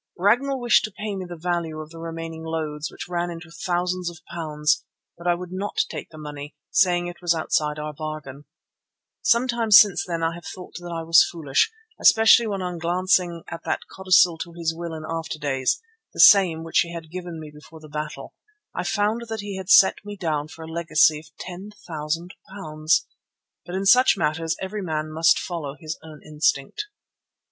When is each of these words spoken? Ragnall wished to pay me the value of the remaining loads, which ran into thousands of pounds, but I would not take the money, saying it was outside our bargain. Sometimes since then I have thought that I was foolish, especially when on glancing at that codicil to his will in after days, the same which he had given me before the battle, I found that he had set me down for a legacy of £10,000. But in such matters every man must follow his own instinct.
Ragnall 0.17 0.59
wished 0.59 0.83
to 0.85 0.91
pay 0.91 1.15
me 1.15 1.25
the 1.29 1.37
value 1.37 1.79
of 1.79 1.91
the 1.91 1.99
remaining 1.99 2.43
loads, 2.43 2.89
which 2.89 3.07
ran 3.07 3.29
into 3.29 3.51
thousands 3.51 4.09
of 4.09 4.17
pounds, 4.33 4.83
but 5.15 5.27
I 5.27 5.35
would 5.35 5.51
not 5.51 5.77
take 5.91 6.09
the 6.09 6.17
money, 6.17 6.55
saying 6.71 7.05
it 7.05 7.21
was 7.21 7.35
outside 7.35 7.77
our 7.77 7.93
bargain. 7.93 8.45
Sometimes 9.21 9.77
since 9.77 10.03
then 10.03 10.23
I 10.23 10.33
have 10.33 10.47
thought 10.55 10.73
that 10.79 10.91
I 10.91 11.03
was 11.03 11.23
foolish, 11.31 11.71
especially 12.01 12.47
when 12.47 12.63
on 12.63 12.79
glancing 12.79 13.43
at 13.49 13.63
that 13.65 13.81
codicil 13.95 14.39
to 14.39 14.53
his 14.53 14.73
will 14.75 14.95
in 14.95 15.03
after 15.07 15.37
days, 15.37 15.79
the 16.15 16.19
same 16.19 16.63
which 16.63 16.79
he 16.79 16.91
had 16.95 17.11
given 17.11 17.39
me 17.39 17.51
before 17.53 17.79
the 17.79 17.87
battle, 17.87 18.33
I 18.73 18.83
found 18.83 19.25
that 19.29 19.41
he 19.41 19.57
had 19.57 19.69
set 19.69 19.97
me 20.03 20.17
down 20.17 20.47
for 20.47 20.63
a 20.65 20.67
legacy 20.67 21.19
of 21.19 21.27
£10,000. 21.47 22.27
But 23.67 23.75
in 23.75 23.85
such 23.85 24.17
matters 24.17 24.55
every 24.59 24.81
man 24.81 25.11
must 25.11 25.37
follow 25.37 25.75
his 25.79 25.99
own 26.03 26.21
instinct. 26.25 26.87